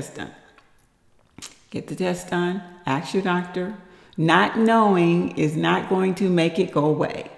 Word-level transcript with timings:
test 0.00 0.14
done. 0.14 0.30
Get 1.70 1.88
the 1.88 1.94
test 1.94 2.30
done, 2.30 2.62
ask 2.86 3.12
your 3.12 3.22
doctor. 3.22 3.74
Not 4.16 4.58
knowing 4.58 5.36
is 5.36 5.56
not 5.56 5.88
going 5.88 6.14
to 6.16 6.28
make 6.28 6.58
it 6.58 6.72
go 6.72 6.86
away. 6.86 7.30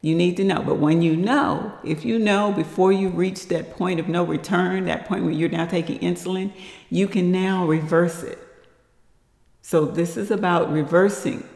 You 0.00 0.14
need 0.14 0.36
to 0.38 0.44
know. 0.44 0.62
But 0.62 0.78
when 0.78 1.02
you 1.02 1.14
know, 1.16 1.72
if 1.84 2.04
you 2.04 2.18
know 2.18 2.52
before 2.52 2.92
you 2.92 3.10
reach 3.10 3.48
that 3.48 3.76
point 3.76 4.00
of 4.00 4.08
no 4.08 4.24
return, 4.24 4.86
that 4.86 5.06
point 5.06 5.24
where 5.24 5.32
you're 5.32 5.48
now 5.48 5.66
taking 5.66 5.98
insulin, 5.98 6.52
you 6.90 7.06
can 7.06 7.30
now 7.30 7.66
reverse 7.66 8.22
it. 8.22 8.38
So 9.62 9.84
this 9.84 10.16
is 10.16 10.30
about 10.30 10.72
reversing. 10.72 11.46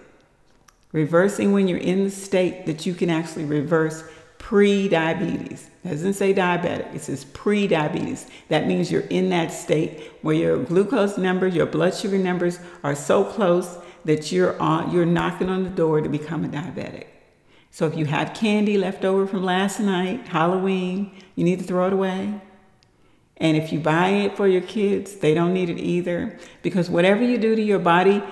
Reversing 0.93 1.53
when 1.53 1.68
you're 1.68 1.79
in 1.79 2.04
the 2.04 2.11
state 2.11 2.67
that 2.67 2.85
you 2.85 2.95
can 2.95 3.08
actually 3.08 3.45
reverse 3.45 4.04
pre-diabetes. 4.40 5.71
It 5.85 5.90
doesn't 5.90 6.14
say 6.14 6.35
diabetic, 6.35 6.93
it 6.94 7.03
says 7.03 7.25
pre-diabetes. 7.25 8.26
That 8.48 8.67
means 8.67 8.90
you're 8.90 9.03
in 9.03 9.29
that 9.29 9.53
state 9.53 10.11
where 10.22 10.35
your 10.35 10.64
glucose 10.64 11.17
numbers, 11.17 11.54
your 11.54 11.67
blood 11.67 11.94
sugar 11.94 12.18
numbers 12.18 12.58
are 12.82 12.96
so 12.96 13.22
close 13.22 13.79
that 14.07 14.32
you're 14.32 14.61
on 14.61 14.90
you're 14.90 15.07
knocking 15.07 15.50
on 15.50 15.62
the 15.62 15.71
door 15.71 16.00
to 16.00 16.08
become 16.08 16.45
a 16.45 16.48
diabetic. 16.48 17.04
So 17.71 17.86
if 17.86 17.96
you 17.96 18.07
have 18.07 18.34
candy 18.34 18.76
left 18.79 19.04
over 19.04 19.26
from 19.26 19.45
last 19.45 19.79
night, 19.79 20.26
Halloween, 20.26 21.14
you 21.36 21.45
need 21.45 21.61
to 21.61 21.64
throw 21.64 21.86
it 21.86 21.93
away. 21.93 22.40
And 23.36 23.57
if 23.57 23.72
you 23.72 23.79
buy 23.79 24.09
it 24.09 24.36
for 24.36 24.48
your 24.48 24.62
kids, 24.62 25.17
they 25.17 25.34
don't 25.34 25.54
need 25.54 25.70
it 25.70 25.79
either. 25.79 26.39
Because 26.62 26.90
whatever 26.90 27.22
you 27.22 27.39
do 27.39 27.54
to 27.54 27.62
your 27.62 27.79
body, 27.79 28.22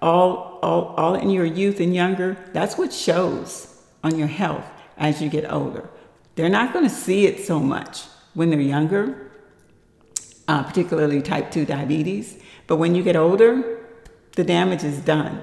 all, 0.00 0.58
all, 0.62 0.94
all 0.96 1.14
in 1.16 1.30
your 1.30 1.44
youth 1.44 1.80
and 1.80 1.94
younger, 1.94 2.36
that's 2.52 2.78
what 2.78 2.92
shows 2.92 3.82
on 4.02 4.16
your 4.16 4.28
health 4.28 4.64
as 4.96 5.20
you 5.22 5.28
get 5.28 5.50
older. 5.50 5.88
They're 6.34 6.48
not 6.48 6.72
going 6.72 6.84
to 6.84 6.94
see 6.94 7.26
it 7.26 7.44
so 7.44 7.58
much 7.58 8.04
when 8.34 8.50
they're 8.50 8.60
younger, 8.60 9.30
uh, 10.48 10.62
particularly 10.62 11.22
type 11.22 11.50
2 11.50 11.64
diabetes. 11.64 12.38
But 12.66 12.76
when 12.76 12.94
you 12.94 13.02
get 13.02 13.16
older, 13.16 13.86
the 14.32 14.44
damage 14.44 14.84
is 14.84 14.98
done 15.00 15.42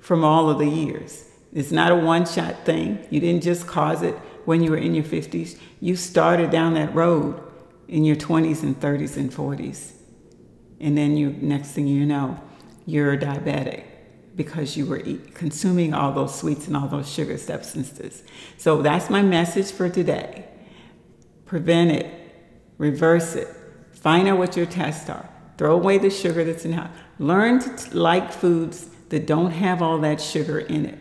from 0.00 0.24
all 0.24 0.50
of 0.50 0.58
the 0.58 0.66
years. 0.66 1.24
It's 1.52 1.70
not 1.70 1.92
a 1.92 1.96
one 1.96 2.26
shot 2.26 2.64
thing. 2.64 3.06
You 3.10 3.20
didn't 3.20 3.42
just 3.42 3.66
cause 3.66 4.02
it 4.02 4.14
when 4.44 4.62
you 4.62 4.70
were 4.70 4.76
in 4.76 4.94
your 4.94 5.04
50s. 5.04 5.58
You 5.80 5.96
started 5.96 6.50
down 6.50 6.74
that 6.74 6.94
road 6.94 7.40
in 7.86 8.04
your 8.04 8.16
20s 8.16 8.62
and 8.62 8.78
30s 8.78 9.16
and 9.16 9.30
40s. 9.30 9.92
And 10.80 10.96
then 10.96 11.16
you 11.16 11.30
next 11.40 11.72
thing 11.72 11.86
you 11.86 12.04
know, 12.04 12.40
you're 12.86 13.16
diabetic 13.16 13.84
because 14.38 14.76
you 14.76 14.86
were 14.86 15.00
eat, 15.00 15.34
consuming 15.34 15.92
all 15.92 16.12
those 16.12 16.38
sweets 16.38 16.68
and 16.68 16.76
all 16.76 16.86
those 16.86 17.12
sugar 17.12 17.36
substances. 17.36 18.22
So 18.56 18.80
that's 18.82 19.10
my 19.10 19.20
message 19.20 19.72
for 19.72 19.90
today. 19.90 20.46
Prevent 21.44 21.90
it, 21.90 22.06
reverse 22.78 23.34
it, 23.34 23.48
find 23.92 24.28
out 24.28 24.38
what 24.38 24.56
your 24.56 24.64
tests 24.64 25.10
are, 25.10 25.28
throw 25.58 25.74
away 25.74 25.98
the 25.98 26.08
sugar 26.08 26.44
that's 26.44 26.64
in 26.64 26.72
it. 26.72 26.90
Learn 27.18 27.58
to 27.58 27.98
like 27.98 28.32
foods 28.32 28.88
that 29.08 29.26
don't 29.26 29.50
have 29.50 29.82
all 29.82 29.98
that 29.98 30.20
sugar 30.20 30.60
in 30.60 30.86
it. 30.86 30.98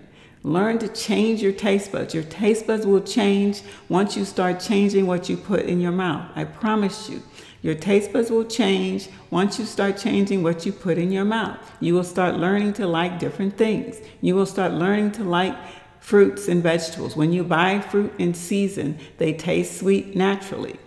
Learn 0.47 0.79
to 0.79 0.87
change 0.87 1.41
your 1.41 1.51
taste 1.51 1.91
buds. 1.91 2.13
Your 2.13 2.23
taste 2.23 2.67
buds 2.67 2.85
will 2.85 3.01
change 3.01 3.63
once 3.89 4.15
you 4.15 4.23
start 4.23 4.61
changing 4.61 5.05
what 5.05 5.27
you 5.27 5.35
put 5.35 5.65
in 5.65 5.81
your 5.81 5.91
mouth. 5.91 6.31
I 6.35 6.45
promise 6.45 7.09
you. 7.09 7.21
Your 7.61 7.75
taste 7.75 8.13
buds 8.13 8.31
will 8.31 8.45
change 8.45 9.09
once 9.29 9.59
you 9.59 9.65
start 9.65 9.97
changing 9.97 10.43
what 10.43 10.65
you 10.65 10.71
put 10.71 10.97
in 10.97 11.11
your 11.11 11.25
mouth. 11.25 11.57
You 11.81 11.95
will 11.95 12.05
start 12.05 12.37
learning 12.37 12.71
to 12.73 12.87
like 12.87 13.19
different 13.19 13.57
things. 13.57 13.97
You 14.21 14.35
will 14.35 14.45
start 14.45 14.71
learning 14.71 15.11
to 15.13 15.25
like 15.25 15.53
fruits 15.99 16.47
and 16.47 16.63
vegetables. 16.63 17.17
When 17.17 17.33
you 17.33 17.43
buy 17.43 17.81
fruit 17.81 18.13
in 18.17 18.33
season, 18.33 18.99
they 19.17 19.33
taste 19.33 19.77
sweet 19.77 20.15
naturally. 20.15 20.79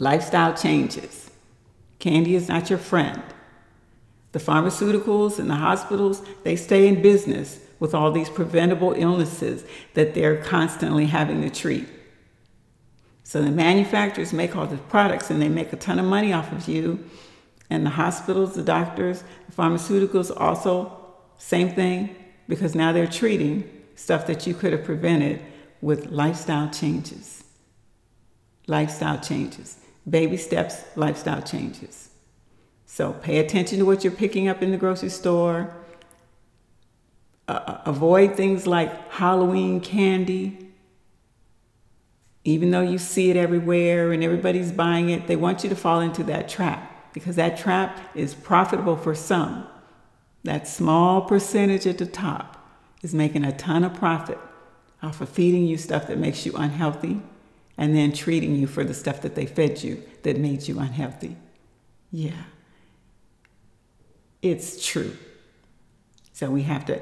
Lifestyle 0.00 0.54
changes. 0.54 1.30
Candy 2.00 2.34
is 2.34 2.48
not 2.48 2.68
your 2.68 2.80
friend. 2.80 3.22
The 4.32 4.40
pharmaceuticals 4.40 5.38
and 5.38 5.48
the 5.48 5.54
hospitals, 5.54 6.20
they 6.42 6.56
stay 6.56 6.88
in 6.88 7.00
business 7.00 7.60
with 7.82 7.96
all 7.96 8.12
these 8.12 8.30
preventable 8.30 8.92
illnesses 8.92 9.64
that 9.94 10.14
they're 10.14 10.36
constantly 10.36 11.06
having 11.06 11.42
to 11.42 11.50
treat. 11.50 11.84
So 13.24 13.42
the 13.42 13.50
manufacturers 13.50 14.32
make 14.32 14.54
all 14.54 14.68
the 14.68 14.76
products 14.76 15.30
and 15.30 15.42
they 15.42 15.48
make 15.48 15.72
a 15.72 15.76
ton 15.76 15.98
of 15.98 16.04
money 16.04 16.32
off 16.32 16.52
of 16.52 16.68
you. 16.68 17.04
And 17.68 17.84
the 17.84 17.90
hospitals, 17.90 18.54
the 18.54 18.62
doctors, 18.62 19.24
the 19.48 19.52
pharmaceuticals 19.60 20.30
also, 20.40 20.96
same 21.38 21.70
thing, 21.70 22.14
because 22.46 22.76
now 22.76 22.92
they're 22.92 23.08
treating 23.08 23.68
stuff 23.96 24.28
that 24.28 24.46
you 24.46 24.54
could 24.54 24.70
have 24.70 24.84
prevented 24.84 25.42
with 25.80 26.06
lifestyle 26.12 26.70
changes. 26.70 27.42
Lifestyle 28.68 29.18
changes. 29.18 29.78
Baby 30.08 30.36
steps, 30.36 30.84
lifestyle 30.94 31.42
changes. 31.42 32.10
So 32.86 33.12
pay 33.12 33.40
attention 33.40 33.80
to 33.80 33.84
what 33.84 34.04
you're 34.04 34.12
picking 34.12 34.46
up 34.46 34.62
in 34.62 34.70
the 34.70 34.76
grocery 34.76 35.08
store. 35.08 35.81
Uh, 37.48 37.78
avoid 37.84 38.36
things 38.36 38.66
like 38.66 39.10
Halloween 39.10 39.80
candy 39.80 40.62
even 42.44 42.70
though 42.70 42.82
you 42.82 42.98
see 42.98 43.30
it 43.30 43.36
everywhere 43.36 44.12
and 44.12 44.24
everybody's 44.24 44.72
buying 44.72 45.10
it, 45.10 45.26
they 45.26 45.36
want 45.36 45.62
you 45.62 45.70
to 45.70 45.76
fall 45.76 46.00
into 46.00 46.24
that 46.24 46.48
trap 46.48 47.12
because 47.12 47.36
that 47.36 47.56
trap 47.56 47.98
is 48.16 48.34
profitable 48.34 48.96
for 48.96 49.14
some. 49.14 49.66
That 50.42 50.66
small 50.66 51.22
percentage 51.22 51.86
at 51.86 51.98
the 51.98 52.06
top 52.06 52.58
is 53.02 53.14
making 53.14 53.44
a 53.44 53.52
ton 53.52 53.84
of 53.84 53.94
profit 53.94 54.38
off 55.02 55.20
of 55.20 55.28
feeding 55.28 55.66
you 55.66 55.76
stuff 55.76 56.08
that 56.08 56.18
makes 56.18 56.44
you 56.44 56.52
unhealthy 56.54 57.20
and 57.78 57.96
then 57.96 58.12
treating 58.12 58.56
you 58.56 58.66
for 58.66 58.82
the 58.82 58.94
stuff 58.94 59.20
that 59.22 59.34
they 59.34 59.46
fed 59.46 59.82
you 59.82 60.02
that 60.22 60.36
made 60.36 60.66
you 60.66 60.78
unhealthy. 60.80 61.36
Yeah. 62.10 62.44
It's 64.40 64.84
true. 64.84 65.16
So 66.32 66.50
we 66.50 66.62
have 66.62 66.84
to 66.86 67.00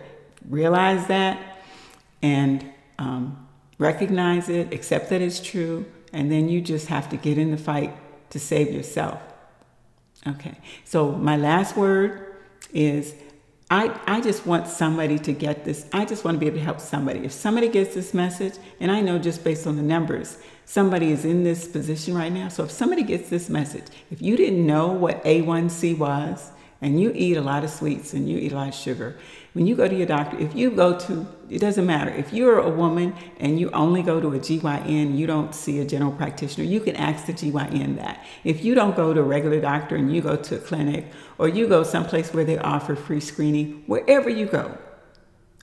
realize 0.49 1.07
that 1.09 1.59
and 2.23 2.65
um, 2.99 3.47
recognize 3.79 4.49
it, 4.49 4.73
accept 4.73 5.11
that 5.11 5.23
it's 5.23 5.41
true, 5.41 5.87
and 6.13 6.31
then 6.31 6.49
you 6.49 6.61
just 6.61 6.89
have 6.89 7.09
to 7.11 7.17
get 7.17 7.39
in 7.39 7.51
the 7.51 7.57
fight 7.57 7.95
to 8.31 8.39
save 8.39 8.73
yourself. 8.73 9.21
Okay, 10.27 10.59
so 10.85 11.13
my 11.13 11.37
last 11.37 11.77
word 11.77 12.35
is 12.73 13.15
I, 13.71 13.97
I 14.07 14.21
just 14.21 14.47
want 14.47 14.67
somebody 14.67 15.17
to 15.21 15.33
get 15.33 15.65
this. 15.65 15.89
I 15.93 16.05
just 16.05 16.25
want 16.25 16.35
to 16.35 16.39
be 16.41 16.47
able 16.47 16.59
to 16.59 16.65
help 16.65 16.81
somebody. 16.81 17.21
If 17.21 17.31
somebody 17.31 17.69
gets 17.69 17.95
this 17.95 18.13
message, 18.13 18.55
and 18.81 18.91
I 18.91 19.01
know 19.01 19.17
just 19.17 19.45
based 19.45 19.65
on 19.67 19.77
the 19.77 19.83
numbers, 19.83 20.39
somebody 20.65 21.13
is 21.13 21.25
in 21.25 21.45
this 21.45 21.69
position 21.69 22.17
right 22.17 22.33
now. 22.33 22.49
So 22.49 22.65
if 22.65 22.73
somebody 22.73 23.05
gets 23.05 23.31
this 23.31 23.49
message, 23.49 23.85
if 24.11 24.21
you 24.21 24.37
didn't 24.37 24.67
know 24.67 24.89
what 24.89 25.23
A1C 25.23 25.97
was, 25.97 26.51
and 26.83 27.01
you 27.01 27.13
eat 27.15 27.37
a 27.37 27.43
lot 27.43 27.63
of 27.63 27.71
sweets 27.71 28.15
and 28.15 28.29
you 28.29 28.39
eat 28.39 28.53
a 28.53 28.55
lot 28.55 28.69
of 28.69 28.75
sugar, 28.75 29.19
when 29.53 29.67
you 29.67 29.75
go 29.75 29.89
to 29.89 29.95
your 29.95 30.07
doctor, 30.07 30.39
if 30.39 30.55
you 30.55 30.71
go 30.71 30.99
to, 30.99 31.27
it 31.49 31.59
doesn't 31.59 31.85
matter. 31.85 32.11
If 32.11 32.33
you're 32.33 32.59
a 32.59 32.71
woman 32.71 33.15
and 33.39 33.59
you 33.59 33.71
only 33.73 34.03
go 34.03 34.21
to 34.21 34.29
a 34.29 34.39
GYN, 34.39 35.17
you 35.17 35.27
don't 35.27 35.55
see 35.55 35.81
a 35.81 35.85
general 35.85 36.13
practitioner, 36.13 36.65
you 36.65 36.81
can 36.81 36.97
ask 36.97 37.27
the 37.27 37.33
GYN 37.33 37.97
that. 37.97 38.25
If 38.45 38.65
you 38.65 38.75
don't 38.75 38.97
go 38.97 39.13
to 39.13 39.21
a 39.21 39.25
regular 39.25 39.61
doctor 39.61 39.97
and 39.97 40.15
you 40.15 40.23
go 40.23 40.37
to 40.37 40.57
a 40.57 40.59
clinic 40.59 41.07
or 41.37 41.49
you 41.49 41.67
go 41.67 41.83
someplace 41.83 42.33
where 42.33 42.45
they 42.45 42.59
offer 42.59 42.95
free 42.95 43.21
screening, 43.21 43.83
wherever 43.87 44.31
you 44.31 44.47
go, 44.47 44.79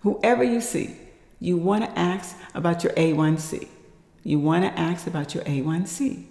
whoever 0.01 0.44
you 0.44 0.61
see, 0.61 0.97
you 1.39 1.57
want 1.57 1.84
to 1.84 1.99
ask 1.99 2.38
about 2.53 2.84
your 2.84 2.94
A1C. 2.94 3.67
You 4.23 4.39
want 4.39 4.66
to 4.66 4.79
ask 4.79 5.07
about 5.07 5.34
your 5.34 5.44
A1C. 5.45 6.25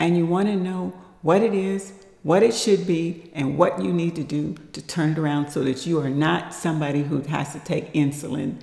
And 0.00 0.16
you 0.16 0.26
want 0.26 0.48
to 0.48 0.56
know 0.56 0.92
what 1.22 1.42
it 1.42 1.54
is, 1.54 1.92
what 2.28 2.42
it 2.42 2.52
should 2.52 2.86
be 2.86 3.30
and 3.32 3.56
what 3.56 3.82
you 3.82 3.90
need 3.90 4.14
to 4.14 4.22
do 4.22 4.54
to 4.74 4.82
turn 4.82 5.12
it 5.12 5.18
around 5.18 5.48
so 5.48 5.64
that 5.64 5.86
you 5.86 5.98
are 5.98 6.10
not 6.10 6.52
somebody 6.52 7.02
who 7.02 7.22
has 7.22 7.54
to 7.54 7.58
take 7.60 7.90
insulin 7.94 8.54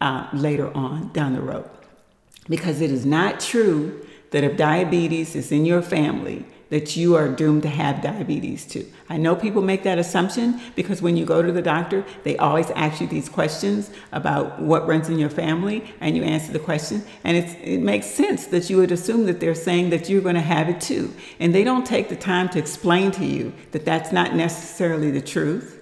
uh, 0.00 0.26
later 0.32 0.74
on 0.74 1.12
down 1.12 1.34
the 1.34 1.42
road. 1.42 1.68
Because 2.48 2.80
it 2.80 2.90
is 2.90 3.04
not 3.04 3.38
true 3.38 4.06
that 4.30 4.42
if 4.42 4.56
diabetes 4.56 5.36
is 5.36 5.52
in 5.52 5.66
your 5.66 5.82
family, 5.82 6.46
that 6.70 6.96
you 6.96 7.16
are 7.16 7.28
doomed 7.28 7.62
to 7.62 7.68
have 7.68 8.02
diabetes 8.02 8.64
too. 8.64 8.86
I 9.08 9.16
know 9.16 9.36
people 9.36 9.60
make 9.60 9.82
that 9.82 9.98
assumption 9.98 10.60
because 10.74 11.02
when 11.02 11.16
you 11.16 11.26
go 11.26 11.42
to 11.42 11.52
the 11.52 11.60
doctor, 11.60 12.04
they 12.22 12.36
always 12.38 12.70
ask 12.70 13.00
you 13.00 13.06
these 13.06 13.28
questions 13.28 13.90
about 14.12 14.60
what 14.60 14.86
runs 14.86 15.08
in 15.08 15.18
your 15.18 15.30
family, 15.30 15.92
and 16.00 16.16
you 16.16 16.22
answer 16.22 16.52
the 16.52 16.58
question, 16.58 17.02
and 17.24 17.36
it 17.36 17.80
makes 17.80 18.06
sense 18.06 18.46
that 18.46 18.70
you 18.70 18.76
would 18.78 18.92
assume 18.92 19.26
that 19.26 19.40
they're 19.40 19.54
saying 19.54 19.90
that 19.90 20.08
you're 20.08 20.22
going 20.22 20.36
to 20.36 20.40
have 20.40 20.68
it 20.68 20.80
too. 20.80 21.12
And 21.38 21.54
they 21.54 21.64
don't 21.64 21.84
take 21.84 22.08
the 22.08 22.16
time 22.16 22.48
to 22.50 22.58
explain 22.58 23.10
to 23.12 23.24
you 23.24 23.52
that 23.72 23.84
that's 23.84 24.12
not 24.12 24.34
necessarily 24.34 25.10
the 25.10 25.20
truth. 25.20 25.78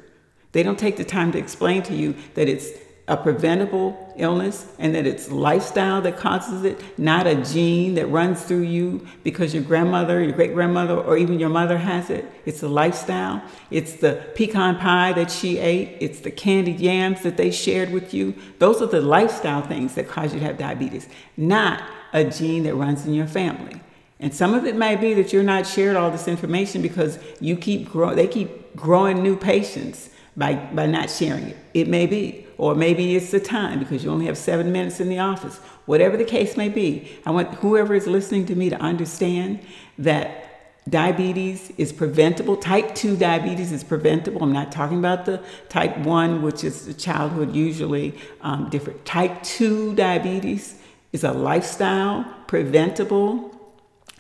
They 0.52 0.62
don't 0.62 0.78
take 0.78 0.96
the 0.96 1.04
time 1.04 1.32
to 1.32 1.38
explain 1.38 1.82
to 1.84 1.94
you 1.94 2.14
that 2.34 2.48
it's 2.48 2.70
a 3.08 3.16
preventable 3.16 4.12
illness 4.16 4.66
and 4.78 4.94
that 4.94 5.06
it's 5.06 5.30
lifestyle 5.30 6.02
that 6.02 6.18
causes 6.18 6.62
it, 6.62 6.78
not 6.98 7.26
a 7.26 7.34
gene 7.36 7.94
that 7.94 8.06
runs 8.06 8.42
through 8.42 8.60
you 8.60 9.06
because 9.24 9.54
your 9.54 9.62
grandmother, 9.62 10.22
your 10.22 10.32
great 10.32 10.52
grandmother, 10.52 10.94
or 10.94 11.16
even 11.16 11.40
your 11.40 11.48
mother 11.48 11.78
has 11.78 12.10
it. 12.10 12.30
It's 12.44 12.62
a 12.62 12.68
lifestyle. 12.68 13.42
It's 13.70 13.94
the 13.94 14.22
pecan 14.34 14.76
pie 14.76 15.14
that 15.14 15.30
she 15.30 15.58
ate. 15.58 15.96
It's 16.00 16.20
the 16.20 16.30
candied 16.30 16.80
yams 16.80 17.22
that 17.22 17.38
they 17.38 17.50
shared 17.50 17.90
with 17.90 18.12
you. 18.12 18.34
Those 18.58 18.82
are 18.82 18.86
the 18.86 19.00
lifestyle 19.00 19.62
things 19.62 19.94
that 19.94 20.06
cause 20.06 20.34
you 20.34 20.40
to 20.40 20.46
have 20.46 20.58
diabetes, 20.58 21.08
not 21.36 21.82
a 22.12 22.24
gene 22.24 22.64
that 22.64 22.74
runs 22.74 23.06
in 23.06 23.14
your 23.14 23.26
family. 23.26 23.80
And 24.20 24.34
some 24.34 24.52
of 24.52 24.66
it 24.66 24.76
may 24.76 24.96
be 24.96 25.14
that 25.14 25.32
you're 25.32 25.42
not 25.42 25.66
shared 25.66 25.96
all 25.96 26.10
this 26.10 26.28
information 26.28 26.82
because 26.82 27.18
you 27.40 27.56
keep 27.56 27.88
growing, 27.88 28.16
they 28.16 28.26
keep 28.26 28.76
growing 28.76 29.22
new 29.22 29.36
patients 29.36 30.10
by, 30.36 30.54
by 30.54 30.86
not 30.86 31.08
sharing 31.08 31.48
it. 31.48 31.56
It 31.72 31.88
may 31.88 32.06
be. 32.06 32.47
Or 32.58 32.74
maybe 32.74 33.14
it's 33.14 33.30
the 33.30 33.40
time 33.40 33.78
because 33.78 34.04
you 34.04 34.10
only 34.10 34.26
have 34.26 34.36
seven 34.36 34.72
minutes 34.72 34.98
in 35.00 35.08
the 35.08 35.20
office. 35.20 35.58
Whatever 35.86 36.16
the 36.16 36.24
case 36.24 36.56
may 36.56 36.68
be, 36.68 37.10
I 37.24 37.30
want 37.30 37.54
whoever 37.54 37.94
is 37.94 38.06
listening 38.06 38.46
to 38.46 38.56
me 38.56 38.68
to 38.68 38.80
understand 38.80 39.60
that 39.96 40.44
diabetes 40.90 41.72
is 41.78 41.92
preventable. 41.92 42.56
Type 42.56 42.94
2 42.94 43.16
diabetes 43.16 43.70
is 43.70 43.84
preventable. 43.84 44.42
I'm 44.42 44.52
not 44.52 44.72
talking 44.72 44.98
about 44.98 45.24
the 45.24 45.42
type 45.68 45.96
1, 45.98 46.42
which 46.42 46.64
is 46.64 46.86
the 46.86 46.94
childhood 46.94 47.54
usually 47.54 48.18
um, 48.40 48.68
different. 48.70 49.04
Type 49.04 49.42
2 49.44 49.94
diabetes 49.94 50.80
is 51.12 51.24
a 51.24 51.32
lifestyle 51.32 52.24
preventable 52.46 53.54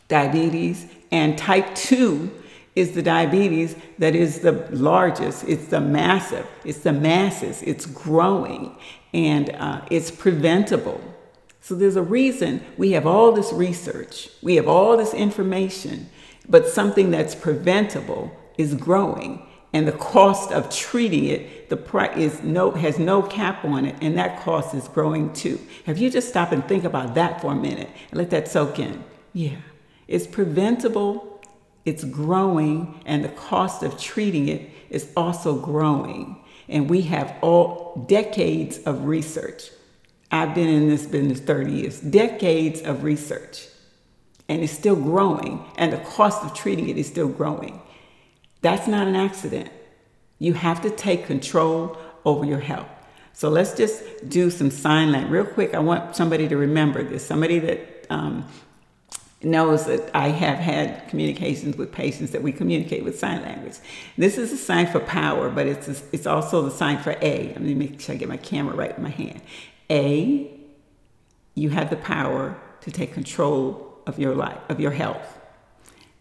diabetes, 0.08 0.86
and 1.10 1.36
type 1.36 1.74
2 1.74 2.30
is 2.74 2.92
the 2.92 3.02
diabetes 3.02 3.76
that 3.98 4.14
is 4.14 4.40
the 4.40 4.52
largest, 4.70 5.44
it's 5.44 5.66
the 5.66 5.80
massive, 5.80 6.46
it's 6.64 6.78
the 6.78 6.92
masses, 6.92 7.62
it's 7.62 7.86
growing, 7.86 8.76
and 9.12 9.50
uh, 9.50 9.80
it's 9.90 10.10
preventable. 10.10 11.00
So 11.60 11.74
there's 11.74 11.96
a 11.96 12.02
reason 12.02 12.64
we 12.76 12.92
have 12.92 13.06
all 13.06 13.32
this 13.32 13.52
research, 13.52 14.30
we 14.42 14.56
have 14.56 14.68
all 14.68 14.96
this 14.96 15.12
information, 15.12 16.08
but 16.48 16.66
something 16.66 17.10
that's 17.10 17.34
preventable 17.34 18.30
is 18.56 18.74
growing. 18.74 19.44
And 19.72 19.86
the 19.86 19.92
cost 19.92 20.50
of 20.50 20.70
treating 20.70 21.26
it, 21.26 21.68
the 21.68 21.76
price 21.76 22.16
is 22.16 22.42
no 22.42 22.70
has 22.70 22.98
no 22.98 23.20
cap 23.20 23.66
on 23.66 23.84
it, 23.84 23.96
and 24.00 24.16
that 24.16 24.40
cost 24.40 24.74
is 24.74 24.88
growing 24.88 25.30
too. 25.34 25.60
Have 25.84 25.98
you 25.98 26.08
just 26.08 26.30
stop 26.30 26.52
and 26.52 26.66
think 26.66 26.84
about 26.84 27.14
that 27.16 27.42
for 27.42 27.52
a 27.52 27.54
minute 27.54 27.90
and 28.10 28.18
let 28.18 28.30
that 28.30 28.48
soak 28.48 28.78
in? 28.78 29.04
Yeah, 29.34 29.56
it's 30.06 30.26
preventable 30.26 31.27
it's 31.88 32.04
growing, 32.04 33.00
and 33.06 33.24
the 33.24 33.30
cost 33.30 33.82
of 33.82 33.98
treating 33.98 34.46
it 34.46 34.68
is 34.90 35.10
also 35.16 35.58
growing. 35.58 36.36
And 36.68 36.90
we 36.90 37.00
have 37.02 37.34
all 37.40 38.04
decades 38.06 38.76
of 38.80 39.06
research. 39.06 39.70
I've 40.30 40.54
been 40.54 40.68
in 40.68 40.90
this 40.90 41.06
business 41.06 41.40
30 41.40 41.72
years, 41.72 42.00
decades 42.00 42.82
of 42.82 43.04
research, 43.04 43.66
and 44.50 44.62
it's 44.62 44.72
still 44.74 44.96
growing, 44.96 45.64
and 45.78 45.90
the 45.90 45.96
cost 45.96 46.44
of 46.44 46.52
treating 46.52 46.90
it 46.90 46.98
is 46.98 47.06
still 47.06 47.28
growing. 47.28 47.80
That's 48.60 48.86
not 48.86 49.08
an 49.08 49.16
accident. 49.16 49.70
You 50.38 50.52
have 50.52 50.82
to 50.82 50.90
take 50.90 51.24
control 51.24 51.96
over 52.26 52.44
your 52.44 52.60
health. 52.60 52.88
So 53.32 53.48
let's 53.48 53.72
just 53.72 54.28
do 54.28 54.50
some 54.50 54.70
sign 54.70 55.10
language 55.10 55.32
real 55.32 55.46
quick. 55.46 55.72
I 55.72 55.78
want 55.78 56.14
somebody 56.14 56.48
to 56.48 56.56
remember 56.58 57.02
this. 57.02 57.26
Somebody 57.26 57.58
that 57.60 58.06
um, 58.10 58.44
knows 59.42 59.86
that 59.86 60.10
I 60.14 60.28
have 60.28 60.58
had 60.58 61.08
communications 61.08 61.76
with 61.76 61.92
patients 61.92 62.32
that 62.32 62.42
we 62.42 62.50
communicate 62.50 63.04
with 63.04 63.18
sign 63.18 63.42
language. 63.42 63.76
This 64.16 64.36
is 64.36 64.52
a 64.52 64.56
sign 64.56 64.88
for 64.88 64.98
power, 65.00 65.48
but 65.48 65.66
it's, 65.66 65.88
a, 65.88 65.96
it's 66.12 66.26
also 66.26 66.62
the 66.62 66.72
sign 66.72 66.98
for 66.98 67.16
A. 67.22 67.48
Let 67.48 67.60
me 67.60 67.74
make 67.74 68.00
sure 68.00 68.14
I 68.14 68.18
get 68.18 68.28
my 68.28 68.36
camera 68.36 68.74
right 68.74 68.96
in 68.96 69.02
my 69.02 69.10
hand. 69.10 69.40
A, 69.90 70.50
you 71.54 71.70
have 71.70 71.90
the 71.90 71.96
power 71.96 72.60
to 72.80 72.90
take 72.90 73.12
control 73.12 74.00
of 74.06 74.18
your 74.18 74.34
life, 74.34 74.58
of 74.68 74.80
your 74.80 74.90
health. 74.90 75.38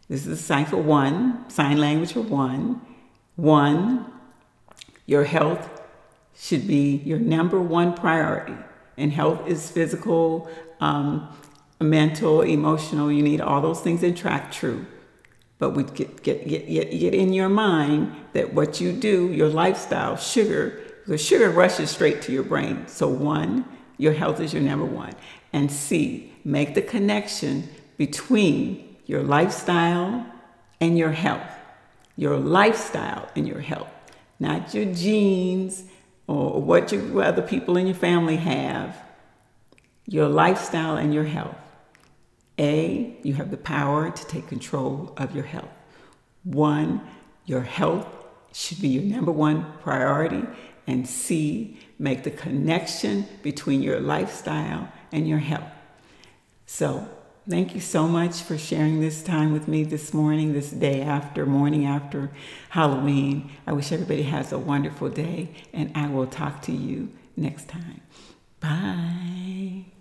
This 0.09 0.25
is 0.25 0.39
a 0.39 0.41
sign 0.41 0.65
for 0.65 0.77
one, 0.77 1.49
sign 1.49 1.77
language 1.77 2.13
for 2.13 2.21
one. 2.21 2.81
One, 3.35 4.05
your 5.05 5.23
health 5.23 5.69
should 6.37 6.67
be 6.67 6.97
your 6.97 7.19
number 7.19 7.59
one 7.59 7.93
priority. 7.93 8.55
And 8.95 9.11
health 9.11 9.47
is 9.47 9.69
physical, 9.69 10.49
um, 10.79 11.29
mental, 11.79 12.41
emotional, 12.41 13.11
you 13.11 13.21
need 13.21 13.41
all 13.41 13.61
those 13.61 13.81
things 13.81 14.03
in 14.03 14.15
track, 14.15 14.51
true. 14.51 14.85
But 15.59 15.71
we 15.71 15.83
get, 15.83 16.23
get, 16.23 16.47
get, 16.47 16.67
get, 16.67 16.91
get 16.91 17.13
in 17.13 17.33
your 17.33 17.49
mind 17.49 18.15
that 18.33 18.53
what 18.53 18.79
you 18.79 18.91
do, 18.91 19.31
your 19.31 19.49
lifestyle, 19.49 20.15
sugar, 20.15 20.79
because 21.05 21.23
sugar 21.23 21.49
rushes 21.49 21.89
straight 21.89 22.21
to 22.23 22.31
your 22.31 22.43
brain. 22.43 22.87
So, 22.87 23.07
one, 23.07 23.65
your 23.97 24.13
health 24.13 24.39
is 24.39 24.53
your 24.53 24.61
number 24.61 24.85
one. 24.85 25.13
And 25.53 25.71
C, 25.71 26.33
make 26.43 26.75
the 26.75 26.81
connection 26.81 27.69
between 27.97 28.97
your 29.05 29.23
lifestyle 29.23 30.25
and 30.79 30.97
your 30.97 31.11
health. 31.11 31.49
Your 32.15 32.37
lifestyle 32.37 33.29
and 33.35 33.47
your 33.47 33.61
health, 33.61 33.89
not 34.39 34.73
your 34.73 34.85
genes 34.93 35.83
or 36.27 36.61
what, 36.61 36.91
you, 36.91 36.99
what 37.13 37.27
other 37.27 37.41
people 37.41 37.77
in 37.77 37.87
your 37.87 37.95
family 37.95 38.37
have. 38.37 38.97
Your 40.05 40.27
lifestyle 40.27 40.97
and 40.97 41.13
your 41.13 41.23
health. 41.23 41.55
A, 42.59 43.17
you 43.23 43.33
have 43.35 43.51
the 43.51 43.57
power 43.57 44.09
to 44.09 44.27
take 44.27 44.47
control 44.47 45.13
of 45.17 45.35
your 45.35 45.45
health. 45.45 45.69
One, 46.43 47.01
your 47.45 47.61
health 47.61 48.07
should 48.53 48.81
be 48.81 48.87
your 48.87 49.03
number 49.03 49.31
one 49.31 49.65
priority. 49.81 50.43
And 50.87 51.07
C, 51.07 51.77
make 51.99 52.23
the 52.23 52.31
connection 52.31 53.27
between 53.43 53.83
your 53.83 53.99
lifestyle 53.99 54.91
and 55.11 55.27
your 55.27 55.39
health. 55.39 55.71
So, 56.65 57.07
thank 57.49 57.75
you 57.75 57.81
so 57.81 58.07
much 58.07 58.41
for 58.41 58.57
sharing 58.57 58.99
this 58.99 59.21
time 59.21 59.53
with 59.53 59.67
me 59.67 59.83
this 59.83 60.13
morning, 60.13 60.53
this 60.53 60.71
day 60.71 61.01
after, 61.01 61.45
morning 61.45 61.85
after 61.85 62.31
Halloween. 62.69 63.51
I 63.65 63.73
wish 63.73 63.91
everybody 63.91 64.23
has 64.23 64.51
a 64.51 64.59
wonderful 64.59 65.09
day, 65.09 65.49
and 65.73 65.91
I 65.95 66.07
will 66.07 66.27
talk 66.27 66.61
to 66.63 66.71
you 66.71 67.09
next 67.35 67.67
time. 67.67 68.01
Bye. 68.59 69.96